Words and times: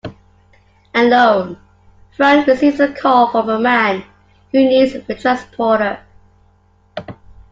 Alone, 0.95 1.59
Frank 2.17 2.47
receives 2.47 2.79
a 2.79 2.91
call 2.91 3.29
from 3.29 3.47
a 3.49 3.59
man 3.59 4.03
who 4.51 4.57
needs 4.57 4.95
a 4.95 5.13
transporter. 5.13 5.99